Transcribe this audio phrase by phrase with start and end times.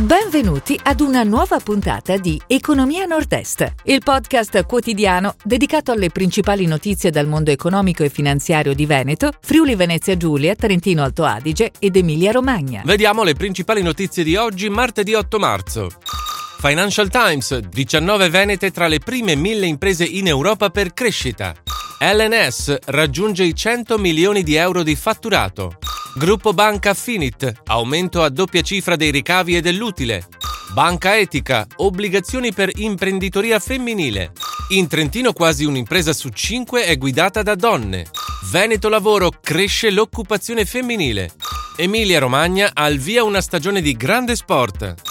[0.00, 7.10] Benvenuti ad una nuova puntata di Economia Nord-Est, il podcast quotidiano dedicato alle principali notizie
[7.10, 12.32] dal mondo economico e finanziario di Veneto, Friuli Venezia Giulia, Trentino Alto Adige ed Emilia
[12.32, 12.80] Romagna.
[12.82, 15.90] Vediamo le principali notizie di oggi, martedì 8 marzo.
[16.60, 21.54] Financial Times, 19 venete tra le prime mille imprese in Europa per crescita.
[21.98, 25.78] LNS raggiunge i 100 milioni di euro di fatturato.
[26.16, 30.28] Gruppo Banca Finit, aumento a doppia cifra dei ricavi e dell'utile.
[30.74, 34.32] Banca Etica, obbligazioni per imprenditoria femminile.
[34.68, 38.04] In Trentino quasi un'impresa su cinque è guidata da donne.
[38.50, 41.30] Veneto Lavoro cresce l'occupazione femminile.
[41.76, 45.09] Emilia Romagna al via una stagione di grande sport.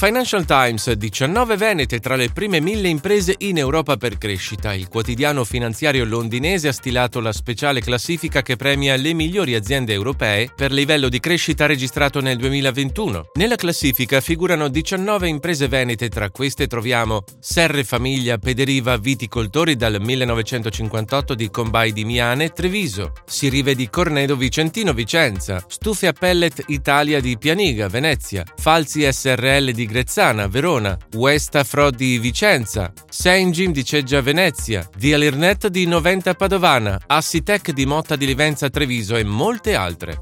[0.00, 4.72] Financial Times, 19 venete tra le prime mille imprese in Europa per crescita.
[4.72, 10.50] Il quotidiano finanziario londinese ha stilato la speciale classifica che premia le migliori aziende europee
[10.56, 13.26] per livello di crescita registrato nel 2021.
[13.34, 21.34] Nella classifica figurano 19 imprese venete, tra queste troviamo Serre Famiglia Pederiva Viticoltori dal 1958
[21.34, 27.36] di Combai di Miane Treviso, Sirive di Cornedo Vicentino Vicenza, Stufe a pellet Italia di
[27.36, 34.22] Pianiga Venezia, Falsi SRL di Grezzana, Verona, Westa Fro di Vicenza, Saint Jim di Ceggia
[34.22, 40.20] Venezia, Via Lirnet di Noventa Padovana, Assitec di Motta di Livenza Treviso e molte altre.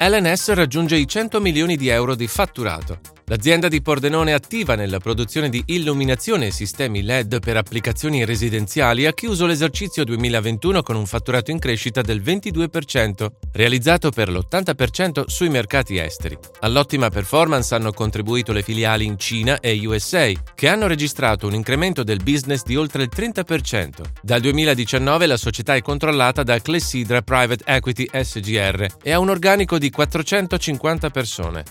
[0.00, 3.19] LNS raggiunge i 100 milioni di euro di fatturato.
[3.30, 9.12] L'azienda di Pordenone attiva nella produzione di illuminazione e sistemi LED per applicazioni residenziali ha
[9.12, 15.96] chiuso l'esercizio 2021 con un fatturato in crescita del 22%, realizzato per l'80% sui mercati
[15.96, 16.36] esteri.
[16.62, 22.02] All'ottima performance hanno contribuito le filiali in Cina e USA, che hanno registrato un incremento
[22.02, 23.90] del business di oltre il 30%.
[24.22, 29.78] Dal 2019 la società è controllata da Clessidra Private Equity SGR e ha un organico
[29.78, 31.62] di 450 persone.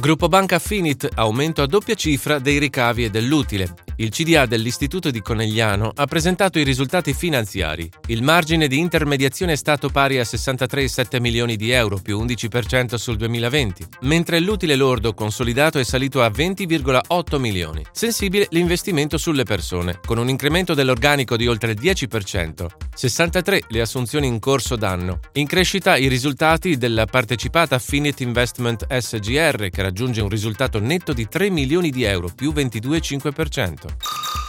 [0.00, 3.87] Gruppo Banca Finit, aumento a doppia cifra dei ricavi e dell'utile.
[4.00, 7.90] Il CDA dell'Istituto di Conegliano ha presentato i risultati finanziari.
[8.06, 13.16] Il margine di intermediazione è stato pari a 63,7 milioni di euro, più 11% sul
[13.16, 17.84] 2020, mentre l'utile lordo consolidato è salito a 20,8 milioni.
[17.90, 22.66] Sensibile l'investimento sulle persone, con un incremento dell'organico di oltre il 10%.
[22.94, 25.18] 63 le assunzioni in corso d'anno.
[25.32, 31.26] In crescita i risultati della partecipata Finit Investment SGR, che raggiunge un risultato netto di
[31.26, 33.87] 3 milioni di euro, più 22,5%.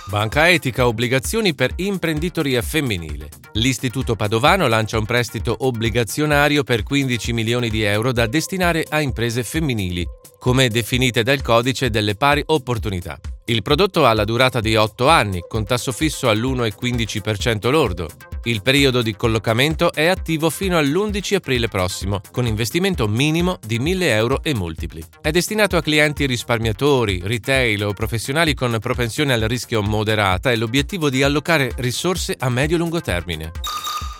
[0.09, 3.29] Banca Etica Obbligazioni per imprenditoria femminile.
[3.53, 9.43] L'Istituto Padovano lancia un prestito obbligazionario per 15 milioni di euro da destinare a imprese
[9.43, 10.05] femminili,
[10.39, 13.19] come definite dal codice delle pari opportunità.
[13.45, 18.09] Il prodotto ha la durata di 8 anni, con tasso fisso all'1,15% lordo.
[18.43, 24.13] Il periodo di collocamento è attivo fino all'11 aprile prossimo, con investimento minimo di 1000
[24.13, 25.03] euro e multipli.
[25.21, 31.09] È destinato a clienti risparmiatori, retail o professionali con propensione al rischio moderata e l'obiettivo
[31.09, 33.51] di allocare risorse a medio-lungo termine.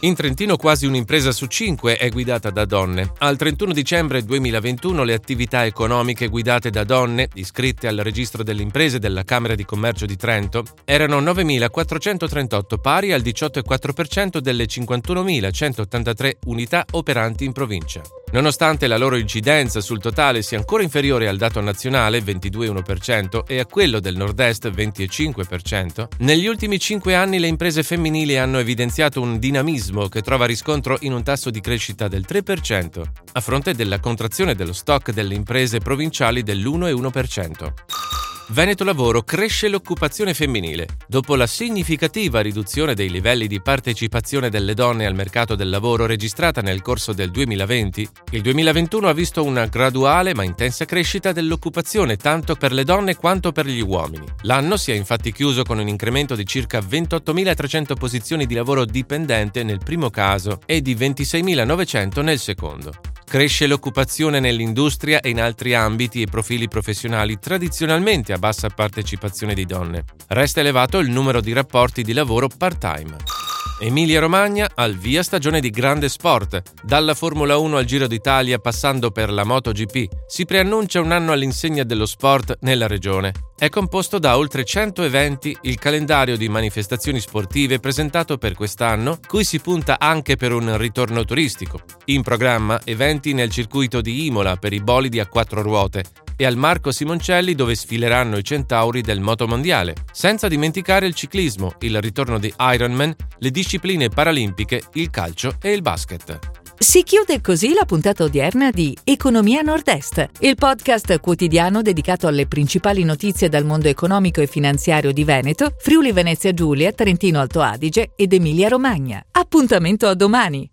[0.02, 3.12] In Trentino quasi un'impresa su cinque è guidata da donne.
[3.18, 8.98] Al 31 dicembre 2021 le attività economiche guidate da donne, iscritte al registro delle imprese
[9.00, 17.44] della Camera di Commercio di Trento, erano 9.438 pari al 18,4% delle 51.183 unità operanti
[17.44, 18.02] in provincia.
[18.32, 23.66] Nonostante la loro incidenza sul totale sia ancora inferiore al dato nazionale 22,1% e a
[23.66, 30.08] quello del nord-est 20,5%, negli ultimi 5 anni le imprese femminili hanno evidenziato un dinamismo
[30.10, 33.02] che trova riscontro in un tasso di crescita del 3%,
[33.32, 38.09] a fronte della contrazione dello stock delle imprese provinciali dell'1,1%.
[38.52, 40.88] Veneto Lavoro cresce l'occupazione femminile.
[41.08, 46.60] Dopo la significativa riduzione dei livelli di partecipazione delle donne al mercato del lavoro registrata
[46.62, 52.56] nel corso del 2020, il 2021 ha visto una graduale ma intensa crescita dell'occupazione tanto
[52.56, 54.26] per le donne quanto per gli uomini.
[54.42, 59.62] L'anno si è infatti chiuso con un incremento di circa 28.300 posizioni di lavoro dipendente
[59.62, 62.94] nel primo caso e di 26.900 nel secondo.
[63.30, 69.68] Cresce l'occupazione nell'industria e in altri ambiti e profili professionali tradizionalmente a bassa partecipazione di
[69.68, 70.04] donne.
[70.30, 73.39] Resta elevato il numero di rapporti di lavoro part-time.
[73.82, 76.62] Emilia-Romagna al via stagione di grande sport.
[76.84, 81.84] Dalla Formula 1 al Giro d'Italia passando per la MotoGP, si preannuncia un anno all'insegna
[81.84, 83.32] dello sport nella regione.
[83.58, 89.46] È composto da oltre 100 eventi il calendario di manifestazioni sportive presentato per quest'anno, cui
[89.46, 91.80] si punta anche per un ritorno turistico.
[92.06, 96.04] In programma eventi nel circuito di Imola per i bolidi a quattro ruote,
[96.42, 99.94] e al Marco Simoncelli dove sfileranno i centauri del motomondiale.
[100.14, 105.82] Senza dimenticare il ciclismo, il ritorno di Ironman, le discipline paralimpiche, il calcio e il
[105.82, 106.40] basket.
[106.78, 113.04] Si chiude così la puntata odierna di Economia Nord-Est, il podcast quotidiano dedicato alle principali
[113.04, 118.32] notizie dal mondo economico e finanziario di Veneto, Friuli Venezia Giulia, Trentino Alto Adige ed
[118.32, 119.22] Emilia Romagna.
[119.30, 120.70] Appuntamento a domani!